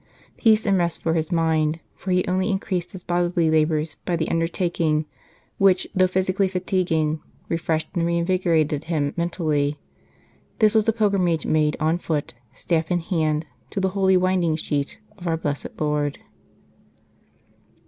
Peace 0.35 0.65
and 0.65 0.79
rest 0.79 1.03
for 1.03 1.13
his 1.13 1.31
mind, 1.31 1.79
for 1.95 2.09
he 2.09 2.25
only 2.25 2.49
increased 2.49 2.91
his 2.93 3.03
bodily 3.03 3.51
labours 3.51 3.97
by 4.03 4.15
the 4.15 4.29
undertaking, 4.31 5.05
which, 5.59 5.85
though 5.93 6.07
physic 6.07 6.39
ally 6.39 6.47
fatiguing, 6.49 7.21
refreshed 7.49 7.87
and 7.93 8.03
reinvigorated 8.07 8.85
him 8.85 9.13
mentally. 9.15 9.77
This 10.57 10.73
was 10.73 10.89
a 10.89 10.91
pilgrimage 10.91 11.45
made 11.45 11.77
on 11.79 11.99
foot, 11.99 12.33
staff 12.51 12.89
in 12.89 12.99
hand, 12.99 13.45
to 13.69 13.79
the 13.79 13.89
Holy 13.89 14.17
Winding 14.17 14.55
Sheet 14.55 14.97
of 15.19 15.27
Our 15.27 15.37
Blessed 15.37 15.79
Lord. 15.79 16.17